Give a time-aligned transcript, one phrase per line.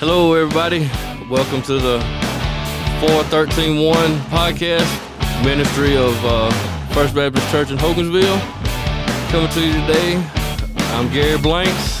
[0.00, 0.88] Hello, everybody.
[1.28, 2.00] Welcome to the
[3.00, 3.94] 4131
[4.30, 6.50] podcast, ministry of uh,
[6.94, 8.40] First Baptist Church in Hogansville.
[9.30, 10.14] Coming to you today,
[10.94, 12.00] I'm Gary Blanks.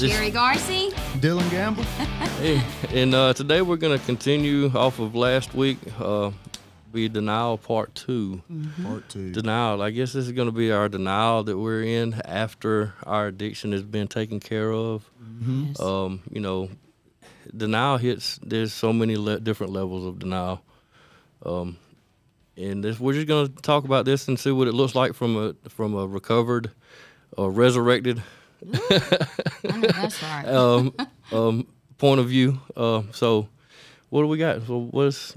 [0.00, 0.90] This- Sheere Garcia.
[1.20, 1.84] Dillon Gamble.
[2.40, 2.62] Hey,
[2.94, 6.30] and uh, today we're going to continue off of last week, uh,
[6.92, 8.42] be denial part 2
[8.82, 9.32] Part two.
[9.32, 9.82] Denial.
[9.82, 13.72] I guess this is going to be our denial that we're in after our addiction
[13.72, 15.08] has been taken care of.
[15.40, 15.80] Yes.
[15.80, 16.68] Um, you know,
[17.56, 18.38] denial hits.
[18.42, 20.62] There's so many le- different levels of denial.
[21.44, 21.76] Um,
[22.56, 25.14] and this, we're just going to talk about this and see what it looks like
[25.14, 26.70] from a from a recovered,
[27.36, 28.22] or resurrected
[28.62, 30.44] I that's right.
[30.48, 30.94] um,
[31.32, 31.66] um,
[31.98, 32.60] point of view.
[32.76, 33.48] Uh, so,
[34.08, 34.66] what do we got?
[34.66, 35.34] So, what's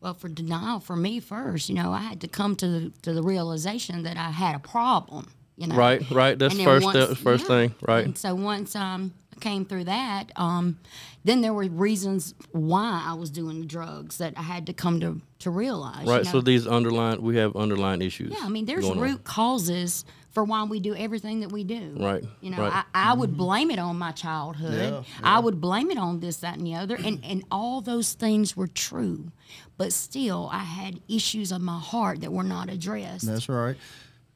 [0.00, 3.12] well, for denial, for me first, you know, I had to come to the to
[3.12, 5.32] the realization that I had a problem.
[5.56, 6.10] You know, right?
[6.10, 6.38] Right.
[6.38, 6.84] That's first.
[6.86, 7.48] once- step, first yeah.
[7.48, 7.74] thing.
[7.86, 8.04] Right.
[8.06, 10.78] And so once um, I came through that, um,
[11.22, 15.00] then there were reasons why I was doing the drugs that I had to come
[15.00, 16.06] to to realize.
[16.06, 16.24] you Right.
[16.24, 16.30] know.
[16.30, 18.32] So these underlying, we have underlying issues.
[18.32, 19.04] Yeah, I mean, there's going on.
[19.04, 21.96] root causes for why we do everything that we do.
[21.98, 22.84] Right, You know, right.
[22.94, 24.74] I, I would blame it on my childhood.
[24.74, 26.94] Yeah, I would blame it on this, that, and the other.
[26.96, 29.32] And, and all those things were true.
[29.76, 33.26] But still, I had issues of my heart that were not addressed.
[33.26, 33.76] That's right.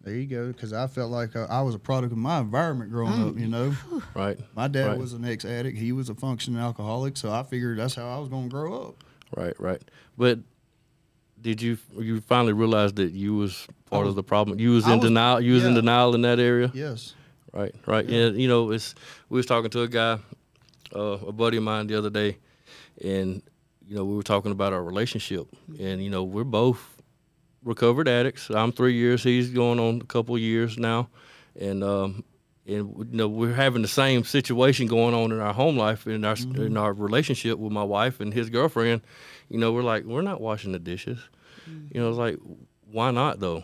[0.02, 0.48] There you go.
[0.48, 3.38] Because I felt like uh, I was a product of my environment growing up.
[3.38, 3.74] You know,
[4.14, 4.38] Right.
[4.56, 4.98] my dad Right.
[4.98, 5.78] was an ex-addict.
[5.78, 7.16] He was a functioning alcoholic.
[7.16, 9.04] So I figured that's how I was going to grow up.
[9.36, 9.54] Right.
[9.60, 9.82] Right.
[10.18, 10.40] But
[11.40, 14.58] did you you finally realize that you was part of the problem?
[14.58, 15.40] You was in was- denial.
[15.40, 16.70] You was in denial in that area.
[16.74, 17.14] Yes.
[17.52, 18.04] Right, right.
[18.08, 18.30] Yeah.
[18.30, 18.94] you know, it's
[19.28, 20.18] we was talking to a guy,
[20.94, 22.38] uh, a buddy of mine the other day,
[23.02, 23.42] and
[23.86, 25.46] you know we were talking about our relationship,
[25.78, 26.80] and you know we're both
[27.62, 28.50] recovered addicts.
[28.50, 29.22] I'm three years.
[29.22, 31.08] He's going on a couple years now,
[31.58, 32.24] and um,
[32.66, 36.24] and you know we're having the same situation going on in our home life in
[36.24, 39.02] our in our relationship with my wife and his girlfriend.
[39.48, 41.20] You know, we're like we're not washing the dishes.
[41.66, 42.38] You know, it's like
[42.90, 43.62] why not though?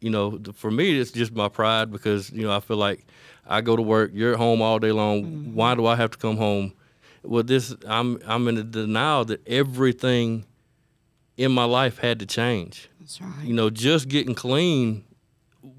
[0.00, 3.04] You know, for me, it's just my pride because you know I feel like
[3.46, 5.54] I go to work, you're at home all day long.
[5.54, 5.80] Why mm-hmm.
[5.80, 6.72] do I have to come home?
[7.22, 10.44] Well, this I'm I'm in a denial that everything
[11.36, 12.88] in my life had to change.
[13.00, 13.44] That's right.
[13.44, 15.04] You know, just getting clean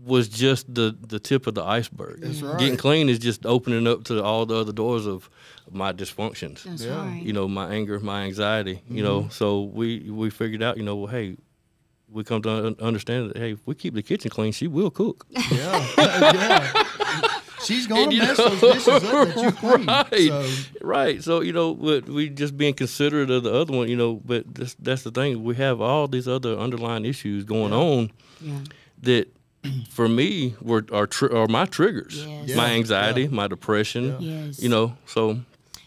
[0.04, 2.22] was just the the tip of the iceberg.
[2.22, 2.48] That's mm-hmm.
[2.48, 2.60] right.
[2.60, 5.30] Getting clean is just opening up to all the other doors of
[5.72, 6.98] my dysfunctions That's Yeah.
[6.98, 7.22] right.
[7.22, 9.30] you know my anger my anxiety you know mm-hmm.
[9.30, 11.38] so we we figured out you know well hey
[12.12, 14.90] we come to un- understand that hey if we keep the kitchen clean she will
[14.92, 15.88] cook Yeah.
[15.98, 17.24] yeah.
[17.66, 19.86] She's gonna mess know- those dishes up that you clean.
[19.86, 20.30] Right.
[20.32, 20.48] So,
[20.82, 24.22] right so you know but we just being considerate of the other one you know
[24.26, 28.12] but this, that's the thing we have all these other underlying issues going on
[28.42, 28.60] yeah.
[29.04, 29.34] that
[29.90, 32.56] for me were are, are my triggers Yes.
[32.56, 33.28] my anxiety yeah.
[33.30, 34.62] my depression Yes.
[34.64, 35.40] you know so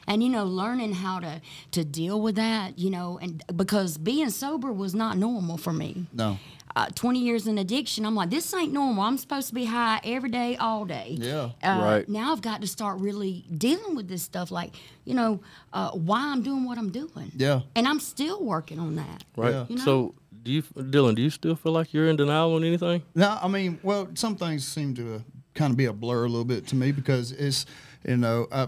[0.06, 1.40] and you know learning how to
[1.70, 6.06] to deal with that you know and because being sober was not normal for me
[6.12, 6.38] no.
[6.76, 10.00] uh, 20 years in addiction i'm like this ain't normal i'm supposed to be high
[10.04, 11.50] every day all day Yeah.
[11.62, 12.08] uh, Right.
[12.08, 14.74] now i've got to start really dealing with this stuff like
[15.04, 15.40] you know
[15.72, 17.60] uh, why i'm doing what i'm doing Yeah.
[17.76, 19.66] and i'm still working on that right Yeah.
[19.68, 19.84] You know?
[19.84, 23.38] so do you dillon do you still feel like you're in denial on anything No,
[23.40, 25.18] I mean, well, some things seem to uh,
[25.54, 27.64] kind of be a blur a little bit to me because it's,
[28.08, 28.66] you know, I,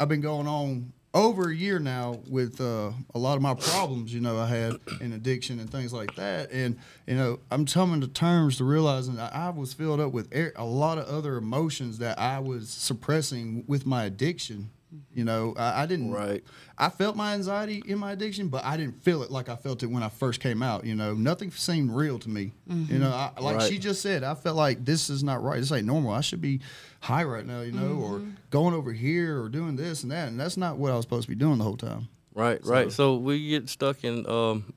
[0.00, 4.14] I've been going on over a year now with uh, a lot of my problems,
[4.14, 6.50] you know, I had in addiction and things like that.
[6.52, 10.32] And, you know, I'm coming to terms to realizing that I was filled up with
[10.32, 14.70] a a lot of other emotions that I was suppressing with my addiction.
[15.14, 16.10] You know, I, I didn't.
[16.10, 16.42] Right.
[16.76, 19.82] I felt my anxiety in my addiction, but I didn't feel it like I felt
[19.82, 20.84] it when I first came out.
[20.84, 22.52] You know, nothing seemed real to me.
[22.66, 23.68] You know, I, like Right.
[23.68, 25.60] she just said, I felt like this is not right.
[25.60, 26.12] This ain't normal.
[26.12, 26.60] I should be
[27.00, 30.28] high right now, you know, or going over here or doing this and that.
[30.28, 32.08] And that's not what I was supposed to be doing the whole time.
[32.34, 32.90] Right, right.
[32.90, 34.72] So we get stuck in um,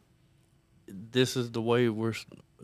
[0.88, 2.14] this is the way we're.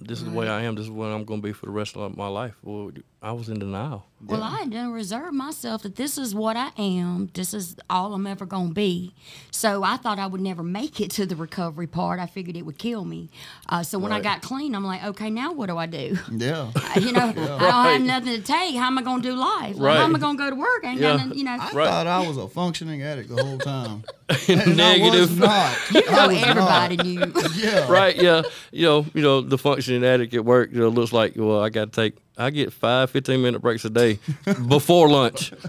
[0.01, 0.75] This is the way I am.
[0.75, 2.55] This is what I'm going to be for the rest of my life.
[2.63, 4.05] Well, I was in denial.
[4.25, 7.29] Well, I had to reserve myself that this is what I am.
[7.33, 9.13] This is all I'm ever going to be.
[9.51, 12.19] So I thought I would never make it to the recovery part.
[12.21, 13.29] I figured it would kill me.
[13.67, 16.17] Uh, so when I got clean, I'm like, okay, now what do I do?
[16.31, 16.71] Yeah.
[16.79, 17.91] Uh, you know, I don't Right.
[17.93, 18.75] have nothing to take.
[18.75, 19.75] How am I going to do life?
[19.75, 19.97] Like, Right.
[19.97, 20.83] How am I going to go to work?
[20.85, 21.17] I ain't Yeah.
[21.17, 21.51] got nothing, you know.
[21.59, 21.87] I Right.
[21.87, 24.03] thought I was a functioning addict the whole time.
[24.47, 25.39] And I was Negative.
[25.39, 25.77] not.
[25.91, 27.05] You I know, was everybody not.
[27.05, 27.43] knew.
[27.63, 27.91] Yeah.
[27.91, 28.15] right?
[28.15, 28.41] Yeah.
[28.71, 31.69] You know, you know, the functioning addict at work, you know, looks like, well, I
[31.69, 34.19] got to take, I get five 15 minute breaks a day
[34.67, 35.51] before lunch.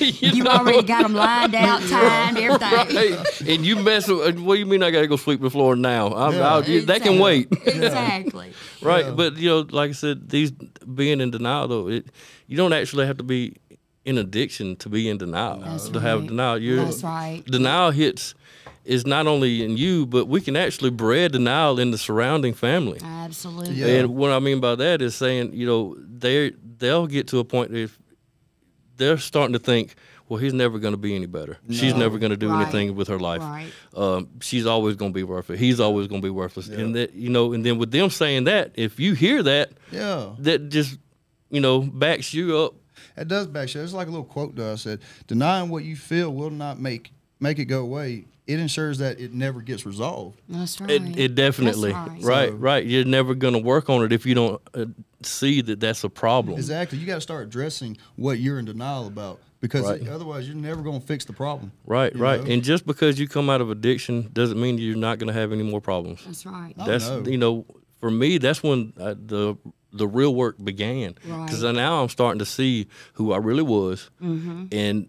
[0.00, 2.96] You already got them lined out, timed, everything.
[2.96, 3.40] right?
[3.42, 5.50] And you mess with, uh, what do you mean I got to go sweep the
[5.50, 6.08] floor now?
[6.14, 6.48] I'm, Yeah.
[6.48, 7.48] I'll, you- that can wait.
[7.66, 8.52] Exactly.
[8.82, 9.10] right Yeah.
[9.12, 12.06] but you know like i said these being in denial though it
[12.46, 13.56] you don't actually have to be
[14.04, 15.58] in addiction to be in denial.
[15.60, 16.58] That's to have denial.
[16.58, 17.42] You're, That's right.
[17.44, 18.34] Denial hits
[18.84, 22.98] is not only in you, but we can actually bred denial in the surrounding family.
[23.02, 23.74] Absolutely.
[23.74, 23.86] Yeah.
[23.86, 27.44] And what I mean by that is saying, you know, they they'll get to a
[27.44, 27.98] point if
[28.96, 29.94] they're starting to think,
[30.28, 31.58] well, he's never going to be any better.
[31.70, 32.62] She's never going to do Right.
[32.62, 33.42] anything with her life.
[33.42, 33.70] Right.
[33.94, 35.60] Um, she's always going to be worthless.
[35.60, 36.68] He's always going to be worthless.
[36.68, 40.30] And that, you know, and then with them saying that, if you hear that, Yeah.
[40.40, 40.98] that just,
[41.50, 42.74] you know, backs you up.
[43.16, 43.82] It does back shit.
[43.82, 47.12] It's like a little quote that I said, denying what you feel will not make
[47.38, 48.24] make it go away.
[48.46, 50.40] It ensures that it never gets resolved.
[50.48, 50.90] That's right.
[50.90, 52.48] It, it definitely, That's right, right.
[52.50, 52.86] So- right.
[52.86, 54.86] You're never going to work on it if you don't uh,
[55.22, 56.56] see that that's a problem.
[56.56, 56.98] Exactly.
[56.98, 60.06] You got to start addressing what you're in denial about because Right.
[60.08, 61.72] otherwise you're never going to fix the problem.
[61.86, 62.44] Right, right.
[62.44, 62.50] know?
[62.52, 65.50] And just because you come out of addiction doesn't mean you're not going to have
[65.52, 66.22] any more problems.
[66.24, 66.72] That's right.
[66.78, 67.24] Oh, that's no.
[67.24, 67.64] you know
[68.00, 69.56] for me that's when uh, the
[69.92, 71.74] the real work began because Right.
[71.74, 74.66] now i'm starting to see who i really was Mm-hmm.
[74.70, 75.08] and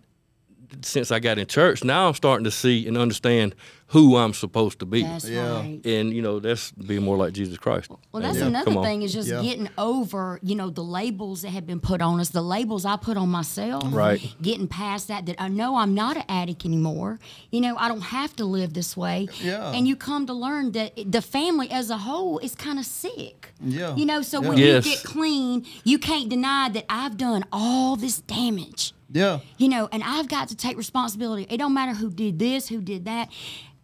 [0.81, 3.55] since i got in church now i'm starting to see and understand
[3.87, 5.59] who i'm supposed to be That's Yeah.
[5.59, 5.85] right.
[5.85, 8.47] and you know that's being more like jesus christ Well, that's Yeah.
[8.47, 9.41] another thing is just Yeah.
[9.41, 12.95] getting over, you know, the labels that have been put on us, the labels I
[12.97, 13.83] put on myself.
[13.93, 14.19] Right.
[14.41, 17.19] Getting past that, that I know I'm not an addict anymore.
[17.51, 19.27] You know, I don't have to live this way.
[19.43, 19.71] Yeah.
[19.71, 23.53] And you come to learn that the family as a whole is kind of sick.
[23.63, 23.95] Yeah.
[23.95, 24.49] You know, so Yeah.
[24.49, 24.85] when Yes.
[24.85, 28.93] you get clean, you can't deny that I've done all this damage.
[29.09, 29.39] Yeah.
[29.57, 31.47] You know, and I've got to take responsibility.
[31.49, 33.29] It don't matter who did this, who did that.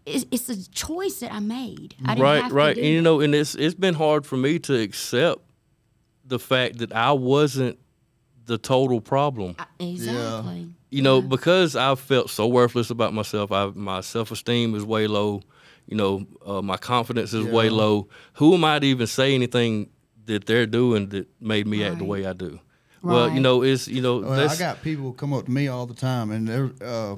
[0.06, 1.96] It's, it's a choice that I made.
[2.06, 4.26] I didn't right have to right do and you know and it's it's been hard
[4.26, 5.40] for me to accept
[6.26, 7.80] the fact that i wasn't
[8.46, 10.68] the total problem Exactly.
[10.90, 13.52] you know, because I've felt so worthless about myself.
[13.52, 15.42] I my self esteem is way low.
[15.88, 18.08] You know, uh, my confidence is way low.
[18.34, 19.90] Who am I to even say anything
[20.26, 22.60] that they're doing that made me act the way I do?
[23.04, 25.86] Well, you know, it's you know, Well, I got people come up to me all
[25.86, 27.18] the time, and they're uh,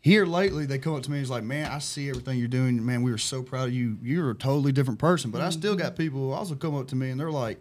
[0.00, 0.64] here lately.
[0.66, 2.84] They come up to me and it's like, "Man, I see everything you're doing.
[2.84, 3.98] Man, we are so proud of you.
[4.02, 6.96] You're a totally different person." But I still got people who also come up to
[6.96, 7.60] me and they're like,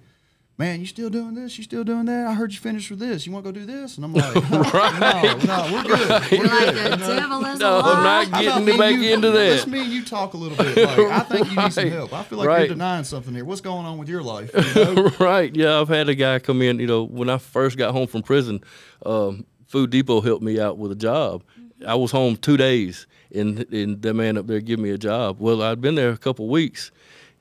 [0.58, 1.58] "Man, you still doing this?
[1.58, 2.28] You still doing that?
[2.28, 3.26] I heard you finished with this.
[3.26, 6.10] You want to go do this?" And I'm like, "No, no, we're good.
[6.32, 8.96] We're You're like good." the devil is No, a I'm not getting about me back
[8.96, 9.72] you- into Let's that.
[9.72, 10.78] me and you talk a little bit.
[10.78, 12.14] Like, I think you need some help.
[12.14, 12.60] I feel like Right.
[12.62, 13.46] you're denying something here.
[13.46, 14.52] What's going on with your life?
[14.76, 15.12] You know?
[15.20, 15.56] right.
[15.56, 16.80] Yeah, I've had a guy come in.
[16.80, 18.62] You know, when I first got home from prison,
[19.06, 21.44] um, Food Depot helped me out with a job.
[21.86, 25.38] I was home two days, and and that man up there gave me a job.
[25.40, 26.92] Well, I'd been there a couple weeks,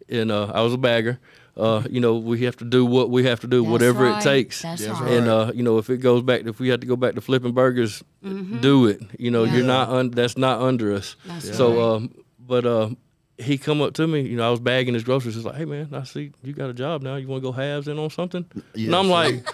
[0.08, 1.20] and uh, I was a bagger.
[1.56, 4.20] Uh, you know, we have to do what we have to do, That's whatever right.
[4.20, 4.62] it takes.
[4.62, 5.12] That's That's right.
[5.12, 7.20] And uh, you know, if it goes back, if we have to go back to
[7.20, 9.02] flipping burgers, do it.
[9.18, 9.56] You know, Yeah.
[9.56, 11.14] you're not un- that's not under us.
[11.26, 11.96] That's so, right.
[11.96, 12.88] um, but uh,
[13.36, 14.22] he come up to me.
[14.22, 15.34] You know, I was bagging his groceries.
[15.34, 17.16] He's like, "Hey man, I see you got a job now.
[17.16, 19.46] You want to go halves in on something?" and I'm like,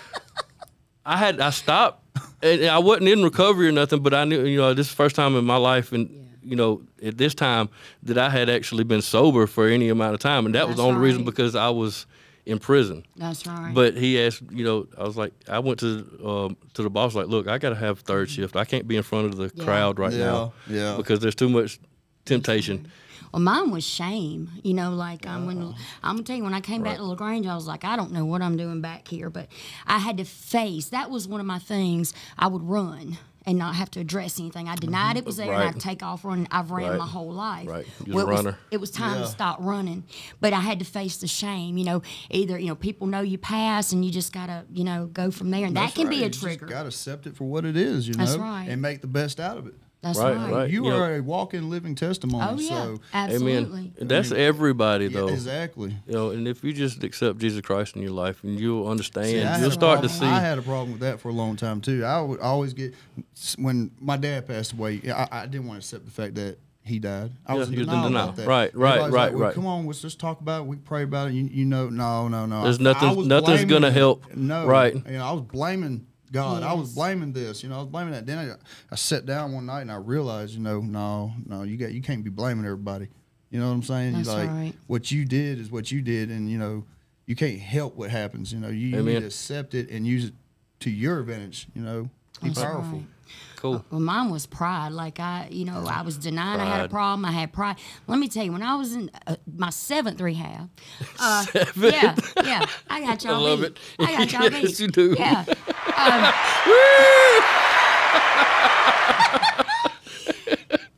[1.04, 2.04] I had I stopped,
[2.42, 4.96] and I wasn't in recovery or nothing, but I knew you know this is the
[4.96, 7.68] first time in my life, and you know at this time
[8.04, 10.82] that I had actually been sober for any amount of time, and that was the
[10.82, 12.06] That's only reason because I was
[12.46, 13.04] in prison.
[13.16, 13.72] That's right.
[13.74, 17.14] But he asked, you know, I was like, I went to um, to the boss,
[17.14, 18.56] like, look, I got to have third shift.
[18.56, 19.64] I can't be in front of the Yeah.
[19.64, 20.94] crowd right Yeah, now, yeah.
[20.96, 21.78] because there's too much
[22.24, 22.90] temptation.
[23.32, 24.50] Well, mine was shame.
[24.62, 25.74] You know, like um, when.
[26.02, 28.12] I'm gonna tell you, when I came back to Lagrange, I was like, I don't
[28.12, 29.48] know what I'm doing back here, but
[29.86, 30.88] I had to face.
[30.88, 32.14] That was one of my things.
[32.38, 33.18] I would run
[33.48, 34.68] and not have to address anything.
[34.68, 35.18] I denied mm-hmm.
[35.18, 36.46] it was there, and I'd take off running.
[36.50, 36.98] I've ran Right.
[36.98, 37.66] my whole life.
[37.66, 37.86] Right.
[38.04, 38.58] You was Well, a it was- runner.
[38.70, 39.22] It was time Yeah.
[39.22, 40.04] to stop running,
[40.38, 41.78] but I had to face the shame.
[41.78, 45.06] You know, either you know people know you pass, and you just gotta you know
[45.06, 46.10] go from there, and that can right.
[46.10, 46.66] be a You just trigger.
[46.66, 48.66] Got to accept it for what it is, you know, That's right.
[48.68, 49.74] and make the best out of it.
[50.00, 50.52] That's Right, right.
[50.52, 50.70] right.
[50.70, 52.46] You you are know- a walking, living testimony.
[52.48, 53.92] Oh yeah, So, absolutely.
[53.96, 54.08] Amen.
[54.08, 55.28] That's everybody yeah, though.
[55.28, 55.96] exactly.
[56.06, 59.26] You know, and if you just accept Jesus Christ in your life, and you'll understand,
[59.26, 60.24] See, you'll a start to see.
[60.24, 62.04] I had a problem with that for a long time too.
[62.04, 62.94] I would always get
[63.56, 65.00] when my dad passed away.
[65.12, 67.32] I, I didn't want to accept the fact that he died.
[67.46, 68.24] I Yeah, was in you was in denial, denial.
[68.26, 68.46] about that.
[68.46, 69.54] Right, right, right, like, well, right.
[69.54, 70.66] Come on, let's just talk about it.
[70.68, 71.34] We pray about it.
[71.34, 72.62] You, you know, no, no, no.
[72.62, 74.32] There's I- nothing- I nothing's gonna help.
[74.34, 74.94] No, Right.
[74.94, 76.62] You know, I was blaming God.
[76.62, 77.62] I was blaming this.
[77.62, 78.26] You know, I was blaming that.
[78.26, 78.54] Then I,
[78.92, 82.02] I sat down one night and I realized, you know, no, no, you got you
[82.02, 83.08] can't be blaming everybody.
[83.50, 84.12] You know what I'm saying?
[84.12, 84.72] That's you like right.
[84.86, 86.84] what you did is what you did, and you know,
[87.26, 88.52] you can't help what happens.
[88.52, 89.14] You know, you, you Amen.
[89.14, 90.34] need to accept it and use it
[90.80, 91.66] to your advantage.
[91.74, 92.10] You know,
[92.42, 92.98] be That's powerful.
[92.98, 93.06] right.
[93.56, 93.84] cool.
[93.90, 94.92] Well, mine was pride.
[94.92, 97.24] Like I, you know, I was denying I had a problem.
[97.24, 97.76] I had pride.
[98.06, 100.68] Let me tell you, when I was in uh, my seventh rehab,
[101.18, 103.66] uh, yeah, yeah, I got y'all I love beat.
[103.68, 103.78] it.
[103.98, 104.80] I got y'all Yes, beat.
[104.80, 105.16] you do.
[105.18, 105.44] Yeah.
[105.98, 106.32] Um,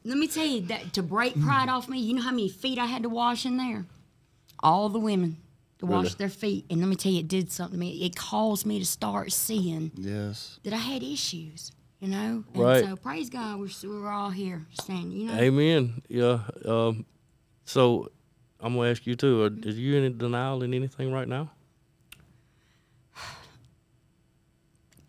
[0.04, 2.78] let me tell you that to break pride off me, you know how many feet
[2.78, 3.86] I had to wash in there?
[4.62, 5.38] All the women.
[5.78, 6.14] to wash Really?
[6.18, 6.66] their feet.
[6.68, 8.04] And let me tell you, it did something to me.
[8.04, 10.58] It caused me to start seeing Yes.
[10.62, 12.44] that I had issues, you know?
[12.52, 12.84] And Right.
[12.84, 15.38] so praise God, we're, we're all here standing, you know?
[15.38, 16.02] Amen.
[16.08, 16.40] Yeah.
[16.66, 17.06] Um,
[17.64, 18.10] so
[18.60, 19.42] I'm gonna ask you too.
[19.44, 21.50] Are, are you in denial in anything right now?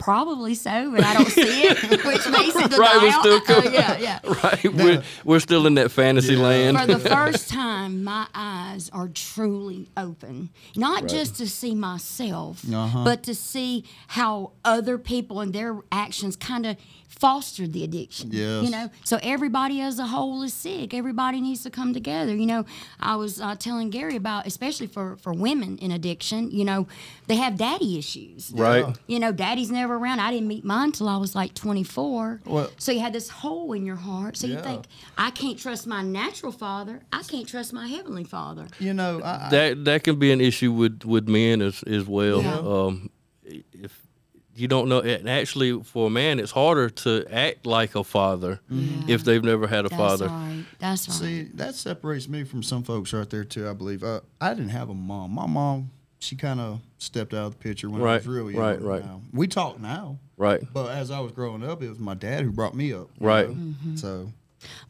[0.02, 2.80] Probably so, but I don't see it, which makes it denial.
[2.80, 4.20] Right, we're still Oh, yeah, yeah.
[4.44, 4.74] Right.
[4.74, 6.78] We're we're still in that fantasy land.
[6.80, 10.50] For the first time, my eyes are truly open.
[10.76, 13.04] Not just to see myself, Uh-huh.
[13.04, 16.78] but to see how other people and their actions kind of
[17.12, 18.30] fostered the addiction.
[18.32, 18.64] Yes.
[18.64, 20.94] You know, so everybody as a whole is sick.
[20.94, 22.34] Everybody needs to come together.
[22.36, 22.66] You know,
[23.00, 26.88] I was uh, telling Gary about, especially for, for women in addiction, you know,
[27.28, 28.52] they have daddy issues.
[28.56, 28.86] right.
[29.08, 30.20] You know, daddy's never around.
[30.20, 32.42] I didn't meet mine till I was like 24.
[32.46, 34.38] Well- so you had this hole in your heart.
[34.38, 34.86] So you think,
[35.18, 37.02] I can't trust my natural father.
[37.12, 38.68] I can't trust my heavenly father.
[38.80, 42.06] You know, I, I, That that can be an issue with with men as as
[42.08, 42.42] well.
[42.42, 42.58] Yeah.
[42.58, 43.10] Um,
[43.44, 44.08] if
[44.62, 48.60] you don't know, and actually for a man, it's harder to act like a father
[49.08, 50.28] if they've never had a father.
[50.28, 50.56] That's father.
[50.56, 50.66] right.
[50.80, 51.16] That's right.
[51.18, 53.68] see that separates me from some folks right there too.
[53.68, 54.04] I believe.
[54.04, 55.32] Uh, I didn't have a mom.
[55.32, 55.90] My mom,
[56.20, 58.62] she kind of stepped out of the picture when I Right, was really young.
[58.64, 59.04] right, right.
[59.06, 60.62] Now, We talk now, Right.
[60.72, 63.10] but as I was growing up, it was my dad who brought me up.
[63.20, 63.48] Right.
[63.50, 63.96] Mm-hmm.
[63.96, 64.32] So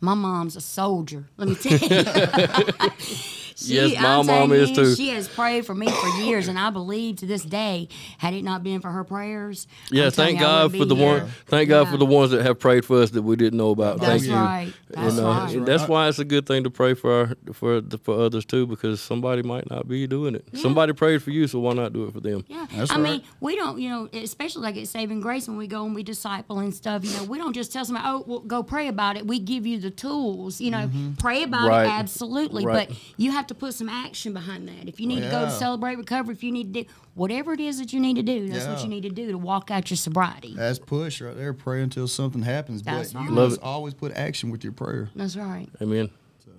[0.02, 1.28] My mom's a soldier.
[1.38, 2.90] Let me tell you.
[3.62, 4.96] She, Yes, my I'm mom is you, too.
[4.96, 7.88] She has prayed for me for years, and I believe to this day,
[8.18, 11.28] had it not been for her prayers, Yeah, I'm thank God for the be one.
[11.48, 11.92] Thank God Yeah.
[11.92, 14.00] for the ones that have prayed for us that we didn't know about.
[14.00, 14.34] That's thank you.
[14.34, 14.74] right.
[14.90, 15.56] That's and, uh, right.
[15.56, 18.46] and that's why it's a good thing to pray for our, for the, for others
[18.46, 20.46] too, because somebody might not be doing it.
[20.56, 22.44] Somebody prayed for you, so why not do it for them?
[22.48, 23.04] Yeah, That's I right.
[23.04, 26.04] mean, we don't, you know, especially like at Saving Grace when we go and we
[26.04, 27.06] disciple and stuff.
[27.06, 29.66] You know, we don't just tell somebody, "Oh, well, go pray about it." We give
[29.66, 30.60] you the tools.
[30.60, 30.90] You know,
[31.20, 31.86] pray about Right.
[31.86, 32.88] it, absolutely, Right.
[32.90, 34.88] but you have to put some action behind that.
[34.88, 37.60] If you need to go to celebrate recovery, if you need to do whatever it
[37.60, 39.90] is that you need to do, that's what you need to do to walk out
[39.90, 40.56] your sobriety.
[40.56, 41.54] that's push right there.
[41.54, 43.30] Pray until something happens, That's but right.
[43.30, 43.64] you Love must it.
[43.64, 45.10] always put action with your prayer.
[45.16, 45.68] That's right.
[45.82, 46.10] Amen.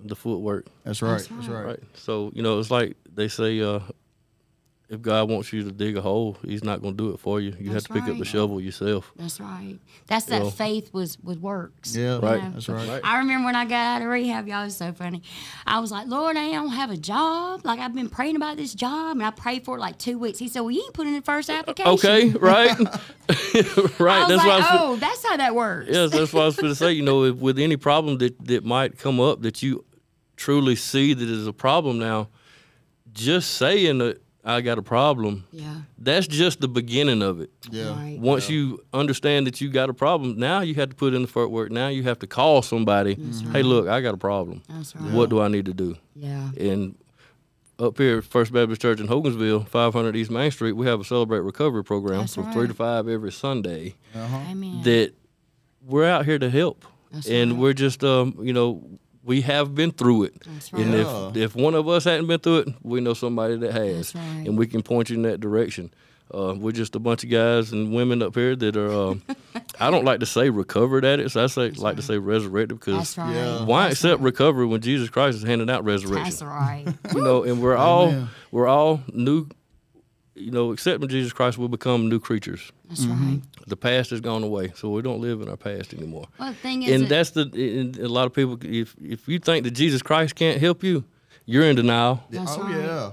[0.05, 0.67] The footwork.
[0.83, 1.11] That's right.
[1.11, 1.55] That's That's right.
[1.55, 1.65] right.
[1.67, 1.79] Right.
[1.95, 3.79] So you know, it's like they say, uh,
[4.93, 7.41] if God wants you to dig a hole, He's not going to do it for
[7.41, 7.55] you.
[7.59, 9.11] You have to pick up the shovel yourself.
[9.15, 9.79] That's right.
[10.07, 11.95] That's that Well- faith was with works.
[11.95, 12.43] Yeah, Right.
[12.43, 12.51] know?
[12.51, 12.87] That's right.
[12.87, 13.01] Right.
[13.03, 15.23] I remember when I got out of rehab, y'all was so funny.
[15.65, 17.61] I was like, Lord, I don't have a job.
[17.65, 20.37] Like I've been praying about this job, and I prayed for it like two weeks.
[20.39, 21.91] He said, Well, you ain't put in the first uh, application.
[21.93, 22.29] Okay.
[22.39, 22.77] Right.
[22.79, 22.87] right.
[22.89, 24.65] I was That's like, what I was.
[24.67, 25.89] fin- Oh, that's how that works.
[25.91, 26.91] Yes, that's what I was going to say.
[26.93, 29.83] You know, if, with any problem that, that might come up that you
[30.35, 32.29] truly see that is a problem now,
[33.13, 35.81] just saying that I got a problem, Yeah.
[35.97, 37.49] that's just the beginning of it.
[37.71, 37.91] Yeah.
[37.95, 38.19] Right.
[38.19, 41.27] Once you understand that you got a problem, now you have to put in the
[41.29, 41.71] footwork.
[41.71, 43.17] Now you have to call somebody.
[43.53, 44.61] Hey, look, I got a problem.
[44.67, 45.13] That's right.
[45.13, 45.95] What do I need to do?
[46.15, 46.49] Yeah.
[46.59, 46.95] And
[47.79, 51.03] up here at First Baptist Church in Hogansville, 500 East Main Street, we have a
[51.05, 53.95] Celebrate Recovery program That's from three to five every Sunday.
[54.15, 54.81] Amen.
[54.83, 55.13] That
[55.85, 57.59] we're out here to help, That's and right.
[57.61, 58.83] we're just, um, you know,
[59.23, 60.41] we have been through it.
[60.45, 61.35] That's And right.
[61.35, 64.15] if if one of us hadn't been through it, we know somebody that has, That's
[64.15, 64.47] right.
[64.47, 65.91] and we can point you in that direction.
[66.33, 68.91] Uh, we're just a bunch of guys and women up here that are.
[68.91, 69.21] Um,
[69.79, 71.35] I don't like to say recovered addicts.
[71.35, 73.35] I say like to say resurrected because right.
[73.35, 73.65] Yeah.
[73.65, 74.25] why That's accept right.
[74.25, 76.23] recovery when Jesus Christ is handing out resurrection?
[76.23, 76.85] That's right.
[77.13, 78.29] you know, and we're all Amen.
[78.51, 79.47] we're all new.
[80.35, 82.71] You know, accepting Jesus Christ, we become new creatures.
[82.89, 83.15] That's right.
[83.17, 83.37] Mm-hmm.
[83.67, 86.27] The past has gone away, so we don't live in our past anymore.
[86.39, 87.43] Well, the thing is, and that- that's the
[87.79, 88.57] and a lot of people.
[88.61, 91.03] If if you think that Jesus Christ can't help you,
[91.45, 92.23] you're in denial.
[92.31, 92.75] That's oh right.
[92.75, 93.11] yeah.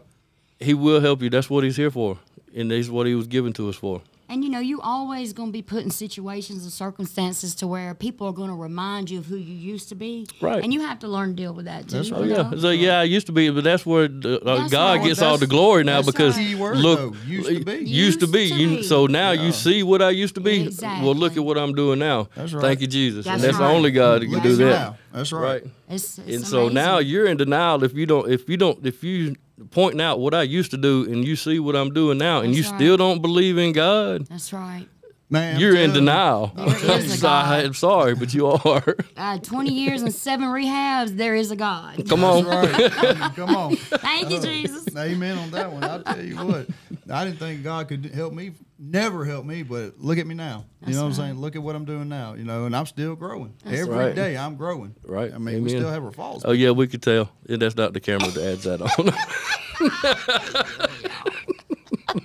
[0.61, 1.29] He will help you.
[1.31, 2.19] That's what He's here for,
[2.57, 4.01] and that's what He was given to us for.
[4.31, 7.95] And you know, you always going to be put in situations and circumstances to where
[7.95, 10.29] people are going to remind you of who you used to be.
[10.41, 10.63] Right.
[10.63, 11.97] And you have to learn to deal with that too.
[11.97, 12.27] That's you right.
[12.29, 15.07] Yeah, so yeah, I used to be, but that's where the, uh, That's God right.
[15.09, 16.55] gets all the glory now because right.
[16.55, 17.19] Word, look, though.
[17.27, 17.73] Used to be.
[17.85, 18.49] used to be.
[18.51, 19.43] To You, so now Yeah.
[19.47, 20.71] you see what I used to be.
[20.81, 22.29] Well, look at what I'm doing now.
[22.37, 22.63] That's right.
[22.63, 23.27] Thank you, Jesus.
[23.27, 24.71] and That's that's the only God that can That's do that.
[24.71, 24.97] Now.
[25.13, 25.43] That's right.
[25.43, 25.73] Right.
[25.89, 29.03] It's, it's and so now you're in denial if you don't if you don't if
[29.03, 29.35] you
[29.71, 32.55] pointing out what I used to do and you see what I'm doing now and
[32.55, 32.75] you right.
[32.75, 34.87] still don't believe in God, That's right.
[35.33, 36.49] Man, I'm you're in denial.
[36.57, 36.67] There
[36.99, 37.65] is a So I- God.
[37.65, 38.97] I'm sorry, but you are.
[39.21, 42.09] Uh, 20 years and seven rehabs, there is a God.
[42.09, 42.45] Come on.
[42.45, 43.21] That's right.
[43.37, 43.77] Come on.
[43.77, 44.87] Thank you, Jesus.
[44.97, 45.85] Amen on that one.
[45.85, 46.67] I'll tell you what.
[47.11, 50.65] I didn't think God could help me, never help me, but look at me now.
[50.87, 51.35] You know what I'm saying?
[51.39, 53.53] Look at what I'm doing now, you know, and I'm still growing.
[53.67, 54.43] Every day right.
[54.43, 54.95] I'm growing.
[55.05, 55.33] Right.
[55.35, 56.45] I mean, we still have our faults.
[56.47, 57.31] Oh yeah, we could tell.
[57.49, 59.13] And that's not the camera that adds that on.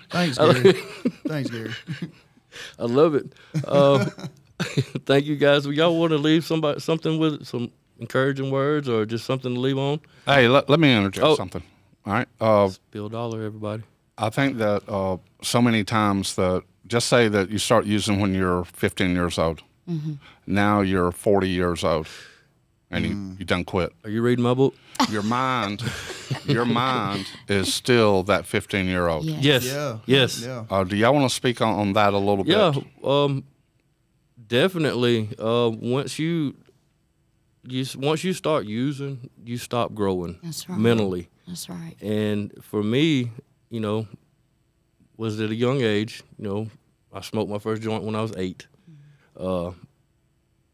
[0.09, 0.73] Thanks, Gary.
[1.27, 1.71] Thanks, Gary.
[2.79, 3.33] I love it.
[3.67, 4.05] Uh,
[5.05, 5.65] thank you guys.
[5.65, 9.77] Y'all want to leave somebody something with some encouraging words or just something to leave
[9.77, 9.99] on?
[10.25, 11.35] Hey, let, let me interject Oh.
[11.35, 11.63] something.
[12.05, 12.27] All right.
[12.39, 13.83] Uh, Bill Dollar, everybody.
[14.17, 18.33] I think that uh, so many times that just say that you start using when
[18.33, 19.61] you're 15 years old.
[20.47, 22.07] Now you're 40 years old,
[22.91, 23.09] and mm.
[23.09, 23.93] you, you done quit.
[24.03, 24.75] Are you reading my book?
[25.09, 25.83] Your mind,
[26.45, 29.25] your mind is still that 15 year old.
[29.25, 29.43] Yes.
[29.43, 29.65] Yes.
[29.65, 29.97] Yeah.
[30.05, 30.41] yes.
[30.41, 30.65] Yeah.
[30.69, 32.83] Uh, do y'all want to speak on, on, that a little yeah, bit?
[33.03, 33.09] Yeah.
[33.09, 33.43] Um,
[34.47, 35.29] definitely.
[35.39, 36.55] Uh, once you,
[37.63, 40.39] you, once you start using, you stop growing.
[40.43, 40.79] That's right.
[40.79, 41.29] Mentally.
[41.47, 41.95] That's right.
[42.01, 43.31] And for me,
[43.69, 44.07] you know,
[45.17, 46.23] was at a young age.
[46.37, 46.69] You know,
[47.13, 48.67] I smoked my first joint when I was eight.
[49.37, 49.69] Mm.
[49.69, 49.71] Uh,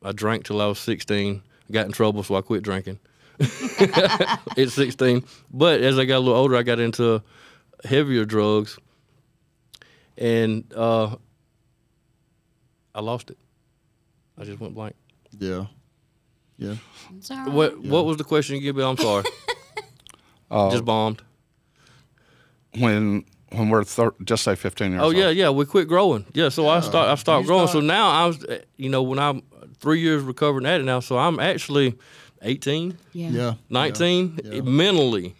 [0.03, 2.99] I drank till I was 16 got in trouble, so I quit drinking
[3.39, 5.23] at sixteen.
[5.51, 7.21] But as I got a little older, I got into
[7.83, 8.77] heavier drugs,
[10.17, 11.15] and uh,
[12.93, 13.37] I lost it.
[14.37, 14.95] I just went blank.
[15.39, 15.65] Yeah.
[16.57, 16.75] Yeah.
[17.17, 17.47] It's all right.
[17.51, 18.83] What What was the question, Gibby?
[18.83, 19.23] I'm sorry.
[20.71, 21.21] just bombed.
[22.77, 25.15] When when we're thir- just say 15 years Oh old.
[25.17, 25.49] yeah, yeah.
[25.49, 26.25] We quit growing.
[26.33, 27.09] Yeah, so I start.
[27.09, 27.67] I stopped You growing.
[27.67, 29.41] So now I was, uh, you know, when I'm
[29.81, 31.95] three years recovering at it now, so I'm actually
[32.41, 33.29] 18, yeah.
[33.29, 33.53] Yeah.
[33.69, 34.61] 19 Yeah.
[34.61, 35.35] mentally.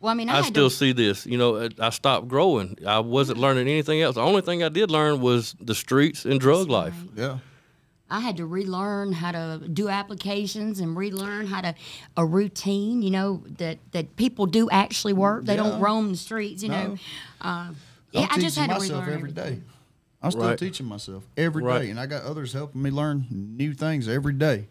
[0.00, 1.24] Well, I mean, I, I still to, see this.
[1.24, 2.76] You know, I stopped growing.
[2.86, 4.16] I wasn't learning anything else.
[4.16, 6.94] The only thing I did learn was the streets and drug life.
[7.16, 7.38] Yeah.
[8.10, 11.74] I had to relearn how to do applications and relearn how to
[12.18, 13.00] a routine.
[13.00, 15.46] You know that that people do actually work.
[15.46, 16.62] They don't roam the streets.
[16.62, 16.98] You know.
[17.40, 17.70] Uh,
[18.12, 19.60] yeah, I just had to myself relearn every everything.
[19.60, 19.62] day.
[20.24, 20.58] I'm still Right.
[20.58, 21.88] teaching myself every day, Right.
[21.90, 24.68] and I got others helping me learn new things every day.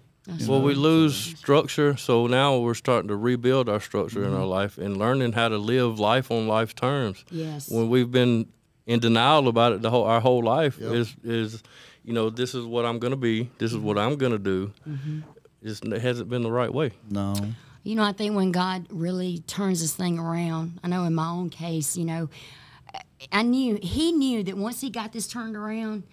[0.48, 0.65] Well, know?
[0.65, 4.50] we lose structure, so now we're starting to rebuild our structure in our mm-hmm.
[4.50, 7.25] life and learning how to live life on life's terms.
[7.29, 7.69] Yes.
[7.69, 8.48] When we've been
[8.86, 10.91] in denial about it the whole our whole life Yep.
[10.91, 11.63] is is
[12.03, 14.12] you know this is what I'm gonna be, this is what mm-hmm.
[14.12, 14.72] I'm gonna do.
[14.88, 15.19] Mm-hmm.
[15.62, 16.91] It's, it hasn't been the right way.
[17.10, 17.33] No.
[17.83, 21.27] You know, I think when God really turns this thing around, I know in my
[21.27, 22.30] own case, you know,
[23.32, 26.03] I knew He knew that once He got this turned around,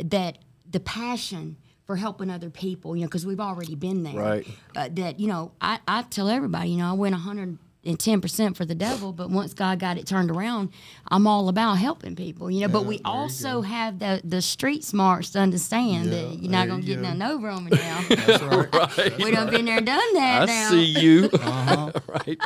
[0.00, 4.14] that the passion for helping other people, you know, because we've already been there.
[4.14, 4.46] Right.
[4.76, 8.74] Uh, that, you know, I, I tell everybody, you know, I went 110% for the
[8.76, 10.70] devil, but once God got it turned around,
[11.08, 12.68] I'm all about helping people, you know.
[12.68, 16.82] but we also have the, the street smarts to understand Yeah, that you're not going
[16.82, 17.08] to you get go.
[17.14, 18.04] nothing over on me now.
[18.08, 18.72] That's right.
[18.98, 19.18] Right.
[19.18, 20.70] we done been there, done that I now.
[20.70, 21.28] see you.
[21.34, 21.92] Uh-huh.
[22.06, 22.40] right.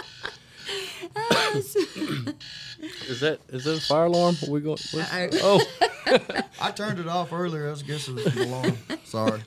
[3.08, 4.36] Is that is that a fire alarm?
[4.46, 4.78] Are we going?
[4.92, 5.60] what's- Oh,
[6.60, 7.70] I turned it off earlier.
[7.70, 8.78] I guess it was the alarm.
[9.04, 9.40] Sorry.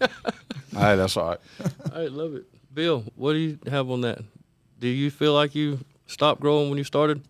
[0.71, 1.39] Hey, that's all right.
[1.93, 2.45] I love it.
[2.73, 4.19] Bill, what do you have on that?
[4.79, 7.21] Do you feel like you stopped growing when you started?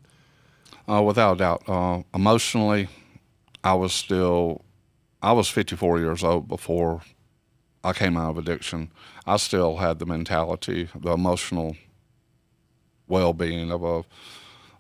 [0.88, 1.64] Uh, without a doubt.
[1.68, 2.88] Uh, emotionally,
[3.64, 4.64] I was still,
[5.22, 7.02] I was 54 years old before
[7.84, 8.92] I came out of addiction.
[9.26, 11.76] I still had the mentality, the emotional
[13.08, 14.04] well-being of a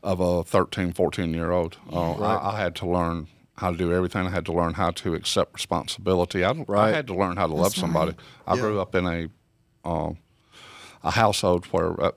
[0.04, 1.78] of a 13, 14 year old.
[1.92, 4.26] Uh, I, I had to learn how to do everything.
[4.28, 6.44] I had to learn how to accept responsibility.
[6.46, 8.12] I, I had to learn how to love somebody.
[8.12, 8.20] right.
[8.48, 8.62] I Yeah.
[8.62, 9.30] grew up in a
[9.86, 10.12] uh,
[11.04, 12.12] a household where uh,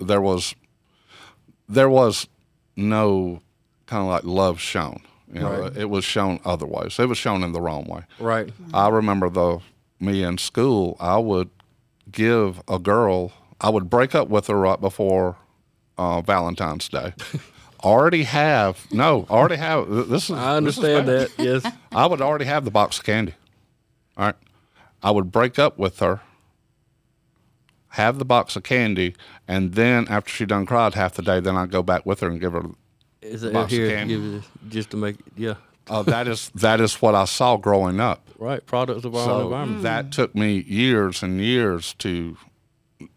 [0.00, 0.54] there was
[1.68, 2.26] there was
[2.76, 3.40] no
[3.86, 5.00] kind of like love shown.
[5.32, 5.76] You know, Right.
[5.76, 6.98] it was shown otherwise.
[6.98, 8.02] It was shown in the wrong way.
[8.20, 8.50] Right.
[8.72, 9.58] I remember the
[9.98, 10.96] me in school.
[11.00, 11.50] I would
[12.10, 13.32] give a girl.
[13.60, 15.36] I would break up with her right before
[15.98, 17.14] uh, Valentine's Day.
[17.82, 19.26] already have no.
[19.30, 19.88] Already have.
[20.08, 20.30] This is.
[20.32, 21.30] I this is understand that.
[21.38, 21.66] Yes.
[21.92, 23.34] I would already have the box of candy.
[24.16, 24.34] All right.
[25.02, 26.20] I would break up with her,
[27.88, 29.14] have the box of candy,
[29.46, 32.28] and then after she done cried half the day, then I'd go back with her
[32.28, 32.62] and give her.
[33.22, 33.90] Is it Box of here?
[33.90, 34.14] candy.
[34.14, 35.54] Give this, just to make yeah.
[35.88, 38.26] Uh, that is that is what I saw growing up.
[38.38, 38.64] Right.
[38.64, 39.82] Products of our So environment.
[39.82, 42.36] that took me years and years to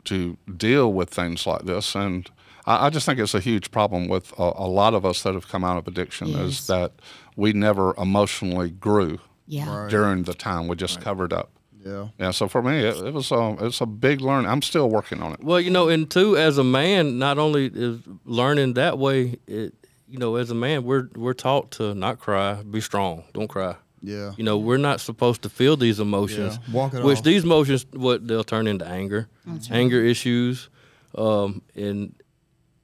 [0.06, 2.30] to deal with things like this, and
[2.68, 5.34] I, I just think it's a huge problem with a, a lot of us that
[5.34, 6.40] have come out of addiction Yes.
[6.42, 6.92] is that
[7.36, 9.68] we never emotionally grew Yeah.
[9.84, 9.90] Right.
[9.90, 11.50] during the time we just covered up.
[11.86, 12.08] Yeah.
[12.20, 14.46] Yeah, so for me, it, it was a it's a big learn.
[14.46, 15.42] I'm still working on it.
[15.44, 19.74] Well, you know, and two, as a man, not only is learning that way, it,
[20.10, 23.76] you know, as a man, we're we're taught to not cry, be strong, don't cry.
[24.02, 24.34] Yeah.
[24.38, 26.60] You know, we're not supposed to feel these emotions.
[26.68, 27.24] Yeah, walk it which off.
[27.24, 29.30] these emotions, what they'll turn into anger,
[29.72, 30.70] anger issues,
[31.16, 32.14] um, and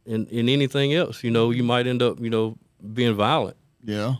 [0.05, 1.23] and and anything else.
[1.23, 2.57] You know, you might end up, you know,
[2.93, 3.57] being violent.
[3.83, 4.15] Yeah.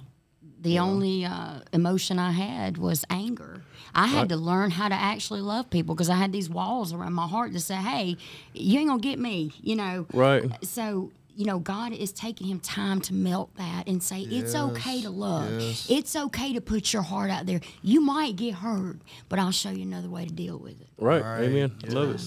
[0.62, 3.62] The only uh, emotion I had was anger.
[3.94, 7.14] I had to learn how to actually love people because I had these walls around
[7.14, 8.18] my heart to say, "Hey,
[8.54, 10.08] you ain't gonna get me," you know.
[10.14, 10.50] Right.
[10.66, 15.02] So you know, God is taking him time to melt that and say it's okay
[15.02, 15.60] to love.
[15.62, 15.88] yes.
[15.90, 17.60] It's okay to put your heart out there.
[17.82, 18.98] You might get hurt,
[19.30, 20.88] but I'll show you another way to deal with it.
[20.98, 21.22] Right.
[21.24, 21.44] Right.
[21.44, 21.72] Amen.
[21.88, 22.22] I Love it.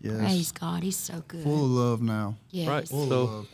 [0.00, 0.18] Yes.
[0.18, 1.42] Praise God, He's so good.
[1.44, 2.36] Full of love now.
[2.50, 2.68] yes.
[2.68, 2.88] Right.
[2.88, 3.46] Full So- of love.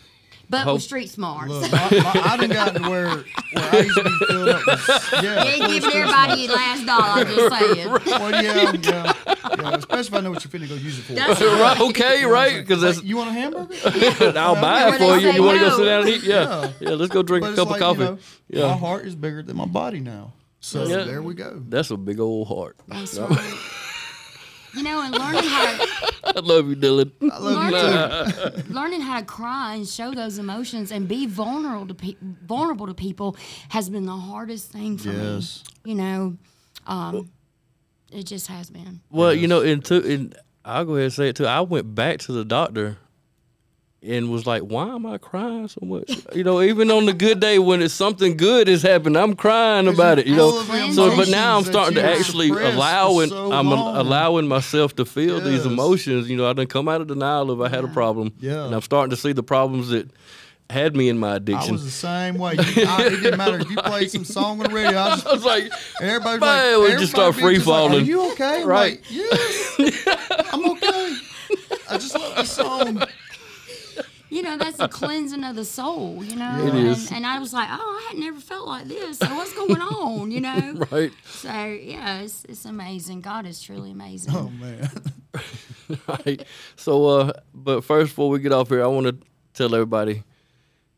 [0.48, 1.48] but hope- with street smart.
[1.48, 3.24] Look, my, my, I done gotten to where, where
[3.72, 5.42] I used to be filled up with, yeah.
[5.44, 7.04] you ain't giving everybody your last dollar.
[7.04, 7.88] I'm just saying.
[7.90, 9.12] Well, yeah, yeah,
[9.58, 9.74] yeah.
[9.74, 11.12] Especially if I know what you're finna go use it for.
[11.14, 12.50] That's You right, okay, what I'm right?
[12.50, 12.62] saying?
[12.62, 13.74] Because Like, that's you want a hamburger?
[14.38, 15.30] I'll buy it for you.
[15.32, 16.22] You want to go sit down and eat?
[16.22, 16.70] Yeah, Yeah.
[16.80, 16.88] yeah.
[16.90, 18.16] let's go drink But a cup like, of you coffee.
[18.16, 20.32] know, yeah, My heart is bigger than my body now.
[20.60, 21.02] So Yeah.
[21.04, 21.60] there we go.
[21.68, 22.76] that's a big old heart.
[22.86, 23.58] That's right.
[24.76, 27.12] You know, and learning how to I love you, Dillon.
[27.32, 28.62] I love you too.
[28.72, 32.94] learning how to cry and show those emotions and be vulnerable to pe- vulnerable to
[32.94, 33.36] people
[33.70, 35.62] has been the hardest thing for Yes.
[35.84, 35.90] me.
[35.92, 36.36] You know,
[36.86, 37.30] um,
[38.12, 39.00] it just has been.
[39.10, 41.46] Well, you know, and to and I'll go ahead and say it too.
[41.46, 42.98] I went back to the doctor
[44.06, 47.40] and was like, "Why am I crying so much?" You know, even on the good
[47.40, 50.26] day when it's something good has happened, I'm crying about it.
[50.26, 53.28] You know, the so but now I'm starting to actually allowing.
[53.30, 53.96] so I'm long.
[53.96, 56.28] allowing myself to feel these emotions.
[56.30, 58.32] You know, I didn't come out of denial if I had a problem.
[58.40, 58.64] Yeah.
[58.66, 60.10] and I'm starting to see the problems that
[60.70, 61.70] had me in my addiction.
[61.70, 62.54] I was the same way.
[62.54, 64.98] You, I, it didn't matter if you played some song on the radio.
[64.98, 68.02] I just I was like, everybody Man, we just start free falling.
[68.02, 68.02] free-falling.
[68.02, 68.62] Are you okay?
[68.62, 68.92] I'm Right.
[68.96, 71.16] Like, yes, I'm okay.
[71.90, 73.02] I just love this song.
[74.36, 76.22] You know, that's the cleansing of the soul.
[76.22, 77.10] You know, It and, is.
[77.10, 79.18] and I was like, oh, I had never felt like this.
[79.18, 80.30] So what's going on?
[80.30, 80.84] You know.
[80.90, 81.10] right.
[81.24, 83.22] So yeah, it's, it's amazing.
[83.22, 84.34] God is truly amazing.
[84.36, 84.90] Oh man.
[86.26, 86.44] right.
[86.76, 89.16] So, uh, but first, before we get off here, I want to
[89.54, 90.22] tell everybody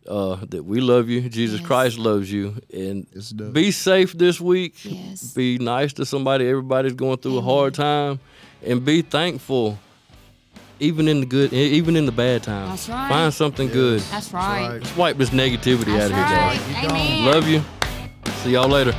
[0.08, 1.28] uh, that we love you.
[1.28, 1.66] Jesus Yes.
[1.68, 4.74] Christ loves you, and Yes, be safe this week.
[4.84, 5.32] Yes.
[5.34, 6.48] Be nice to somebody.
[6.48, 8.18] Everybody's going through a hard time,
[8.64, 9.78] and be thankful,
[10.80, 12.70] even in the good, even in the bad times.
[12.70, 13.08] That's right.
[13.08, 14.00] Find something good.
[14.02, 14.68] That's right.
[14.68, 14.82] right.
[14.82, 16.60] Let's wipe this negativity That's out of here, right.
[16.82, 16.90] guys.
[16.90, 17.24] Amen.
[17.26, 17.62] Love you.
[18.42, 18.94] See y'all later.